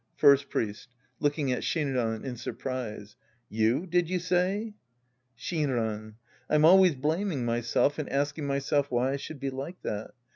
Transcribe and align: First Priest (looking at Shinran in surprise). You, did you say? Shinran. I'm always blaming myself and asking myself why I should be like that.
First 0.17 0.49
Priest 0.49 0.89
(looking 1.19 1.51
at 1.51 1.61
Shinran 1.61 2.25
in 2.25 2.35
surprise). 2.35 3.15
You, 3.49 3.85
did 3.85 4.09
you 4.09 4.17
say? 4.17 4.73
Shinran. 5.37 6.15
I'm 6.49 6.65
always 6.65 6.95
blaming 6.95 7.45
myself 7.45 7.99
and 7.99 8.09
asking 8.09 8.47
myself 8.47 8.89
why 8.89 9.11
I 9.11 9.17
should 9.17 9.39
be 9.39 9.51
like 9.51 9.79
that. 9.83 10.15